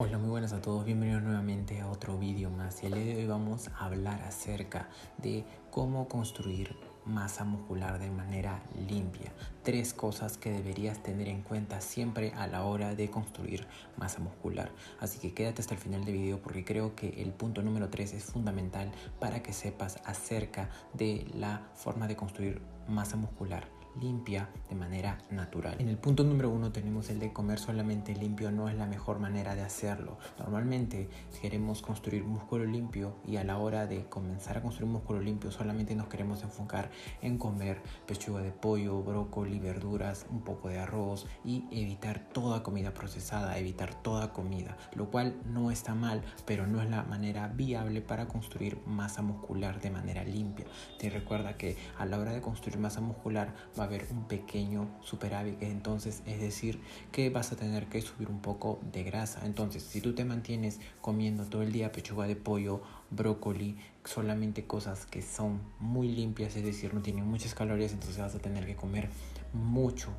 [0.00, 3.16] Hola, muy buenas a todos, bienvenidos nuevamente a otro vídeo más y el día de
[3.16, 9.32] hoy vamos a hablar acerca de cómo construir masa muscular de manera limpia.
[9.64, 13.66] Tres cosas que deberías tener en cuenta siempre a la hora de construir
[13.96, 14.70] masa muscular.
[15.00, 18.14] Así que quédate hasta el final del video porque creo que el punto número 3
[18.14, 24.74] es fundamental para que sepas acerca de la forma de construir masa muscular limpia de
[24.74, 25.76] manera natural.
[25.78, 29.18] En el punto número uno tenemos el de comer solamente limpio no es la mejor
[29.18, 30.18] manera de hacerlo.
[30.38, 31.08] Normalmente
[31.40, 35.94] queremos construir músculo limpio y a la hora de comenzar a construir músculo limpio solamente
[35.94, 36.90] nos queremos enfocar
[37.22, 42.94] en comer pechuga de pollo, brócoli, verduras, un poco de arroz y evitar toda comida
[42.94, 48.00] procesada, evitar toda comida, lo cual no está mal, pero no es la manera viable
[48.00, 50.66] para construir masa muscular de manera limpia.
[50.98, 55.62] Te recuerda que a la hora de construir masa muscular va a un pequeño superávit,
[55.62, 56.80] entonces es decir
[57.12, 59.44] que vas a tener que subir un poco de grasa.
[59.44, 65.06] Entonces, si tú te mantienes comiendo todo el día pechuga de pollo, brócoli, solamente cosas
[65.06, 68.76] que son muy limpias, es decir, no tienen muchas calorías, entonces vas a tener que
[68.76, 69.08] comer
[69.52, 70.10] mucho.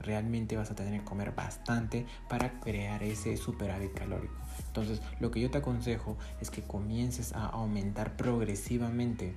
[0.00, 4.34] Realmente vas a tener que comer bastante para crear ese superávit calórico.
[4.66, 9.34] Entonces, lo que yo te aconsejo es que comiences a aumentar progresivamente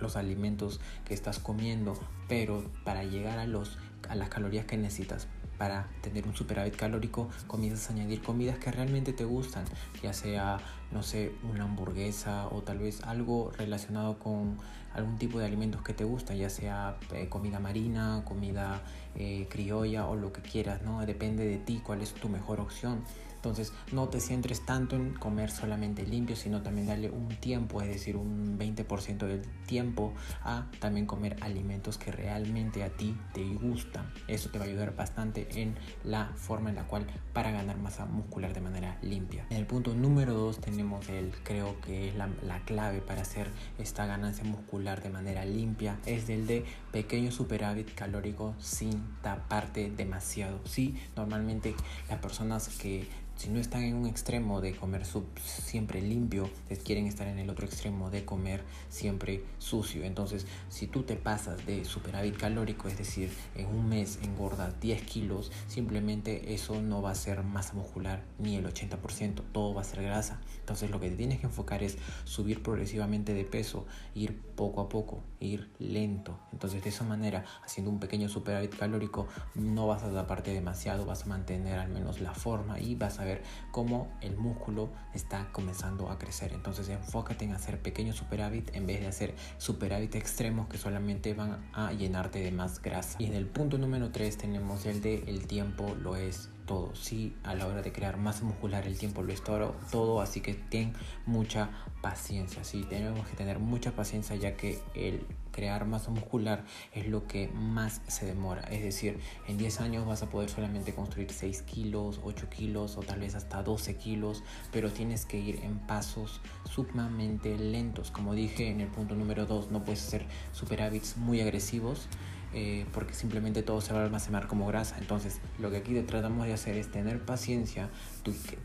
[0.00, 1.98] los alimentos que estás comiendo,
[2.28, 5.28] pero para llegar a, los, a las calorías que necesitas
[5.60, 9.66] para tener un superávit calórico, comienzas a añadir comidas que realmente te gustan,
[10.02, 10.58] ya sea,
[10.90, 14.56] no sé, una hamburguesa o tal vez algo relacionado con
[14.94, 18.80] algún tipo de alimentos que te gusta, ya sea eh, comida marina, comida
[19.14, 21.04] eh, criolla o lo que quieras, ¿no?
[21.04, 23.04] Depende de ti cuál es tu mejor opción.
[23.40, 27.88] Entonces no te centres tanto en comer solamente limpio, sino también darle un tiempo, es
[27.88, 34.12] decir, un 20% del tiempo a también comer alimentos que realmente a ti te gustan.
[34.28, 35.74] Eso te va a ayudar bastante en
[36.04, 39.46] la forma en la cual para ganar masa muscular de manera limpia.
[39.48, 43.48] En el punto número 2 tenemos el, creo que es la, la clave para hacer
[43.78, 50.60] esta ganancia muscular de manera limpia, es el de pequeño superávit calórico sin taparte demasiado.
[50.66, 51.74] Sí, normalmente
[52.10, 53.08] las personas que
[53.40, 55.06] si no están en un extremo de comer
[55.42, 56.50] siempre limpio,
[56.84, 60.04] quieren estar en el otro extremo de comer siempre sucio.
[60.04, 65.02] Entonces, si tú te pasas de superávit calórico, es decir, en un mes engordas 10
[65.04, 69.84] kilos, simplemente eso no va a ser masa muscular ni el 80%, todo va a
[69.84, 70.38] ser grasa.
[70.58, 74.90] Entonces, lo que te tienes que enfocar es subir progresivamente de peso, ir poco a
[74.90, 76.38] poco, ir lento.
[76.52, 81.22] Entonces, de esa manera, haciendo un pequeño superávit calórico, no vas a taparte demasiado, vas
[81.22, 83.29] a mantener al menos la forma y vas a ver
[83.70, 86.52] cómo el músculo está comenzando a crecer.
[86.52, 91.70] Entonces enfócate en hacer pequeños superávit en vez de hacer superávit extremos que solamente van
[91.72, 93.16] a llenarte de más grasa.
[93.18, 96.94] Y en el punto número 3 tenemos el de el tiempo lo es todo.
[96.94, 100.40] Sí, a la hora de crear masa muscular el tiempo lo es todo, todo así
[100.40, 100.92] que ten
[101.26, 101.70] mucha
[102.00, 102.62] paciencia.
[102.64, 107.48] Sí, tenemos que tener mucha paciencia ya que el crear masa muscular es lo que
[107.48, 108.62] más se demora.
[108.70, 109.18] Es decir,
[109.48, 113.34] en 10 años vas a poder solamente construir 6 kilos, 8 kilos o tal vez
[113.34, 116.40] hasta 12 kilos, pero tienes que ir en pasos
[116.70, 118.10] sumamente lentos.
[118.10, 122.08] Como dije en el punto número 2, no puedes hacer superávits muy agresivos
[122.52, 124.98] eh, porque simplemente todo se va a almacenar como grasa.
[124.98, 127.90] Entonces, lo que aquí tratamos de hacer es tener paciencia,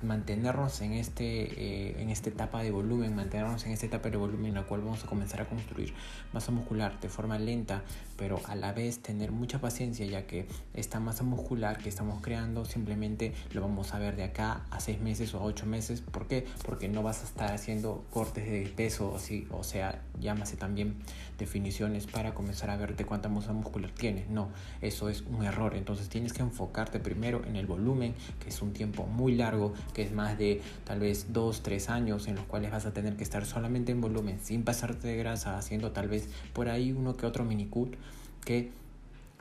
[0.01, 4.47] mantenernos en, este, eh, en esta etapa de volumen, mantenernos en esta etapa de volumen
[4.47, 5.94] en la cual vamos a comenzar a construir
[6.34, 7.84] masa muscular de forma lenta,
[8.18, 12.66] pero a la vez tener mucha paciencia, ya que esta masa muscular que estamos creando
[12.66, 16.02] simplemente lo vamos a ver de acá a 6 meses o a 8 meses.
[16.02, 16.47] ¿Por qué?
[16.66, 20.96] Porque no vas a estar haciendo cortes de peso, así, o sea, llámase también
[21.38, 24.30] definiciones para comenzar a ver de cuánta masa muscular tienes.
[24.30, 24.50] No,
[24.81, 25.75] eso es un error.
[25.75, 30.03] Entonces tienes que enfocarte primero en el volumen, que es un tiempo muy largo, que
[30.03, 33.24] es más de tal vez dos, tres años en los cuales vas a tener que
[33.24, 37.25] estar solamente en volumen, sin pasarte de grasa, haciendo tal vez por ahí uno que
[37.25, 37.96] otro minicut
[38.44, 38.72] que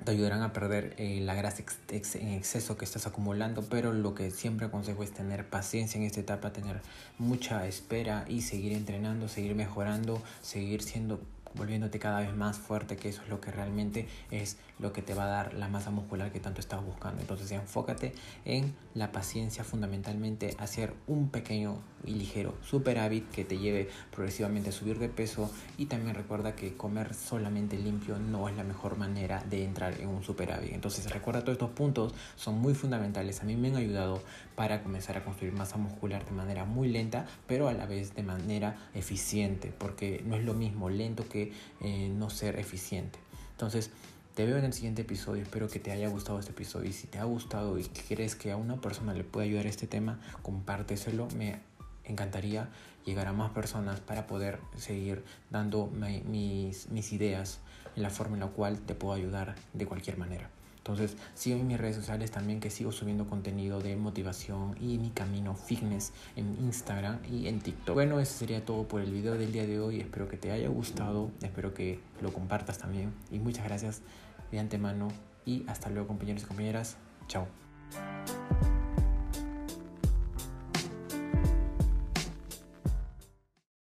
[0.03, 4.31] te ayudarán a perder eh, la grasa en exceso que estás acumulando, pero lo que
[4.31, 6.81] siempre aconsejo es tener paciencia en esta etapa, tener
[7.19, 11.21] mucha espera y seguir entrenando, seguir mejorando, seguir siendo
[11.55, 15.15] volviéndote cada vez más fuerte, que eso es lo que realmente es lo que te
[15.15, 17.21] va a dar la masa muscular que tanto estás buscando.
[17.21, 18.13] Entonces enfócate
[18.45, 24.73] en la paciencia fundamentalmente, hacer un pequeño y ligero superávit que te lleve progresivamente a
[24.73, 29.43] subir de peso y también recuerda que comer solamente limpio no es la mejor manera
[29.49, 30.73] de entrar en un superávit.
[30.73, 34.23] Entonces recuerda todos estos puntos son muy fundamentales, a mí me han ayudado
[34.55, 38.23] para comenzar a construir masa muscular de manera muy lenta, pero a la vez de
[38.23, 41.44] manera eficiente, porque no es lo mismo lento que
[41.81, 43.19] eh, no ser eficiente.
[43.53, 43.91] Entonces,
[44.35, 47.07] Te veo en el siguiente episodio, espero que te haya gustado este episodio y si
[47.07, 51.29] te ha gustado y crees que a una persona le puede ayudar este tema, compárteselo,
[51.37, 51.61] me
[52.05, 52.69] encantaría
[53.05, 57.61] llegar a más personas para poder seguir dando mis, mis ideas
[57.95, 60.51] en la forma en la cual te puedo ayudar de cualquier manera.
[60.85, 65.09] Entonces, sigo en mis redes sociales también que sigo subiendo contenido de motivación y mi
[65.09, 67.95] camino fitness en Instagram y en TikTok.
[67.95, 70.01] Bueno, eso sería todo por el video del día de hoy.
[70.01, 74.03] Espero que te haya gustado, espero que lo compartas también y muchas gracias
[74.53, 75.09] de antemano
[75.47, 76.99] y hasta luego compañeros y compañeras.
[77.29, 77.47] Chao.